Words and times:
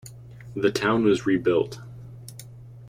The 0.55 0.71
town 0.71 1.03
was 1.03 1.27
rebuilt. 1.27 1.79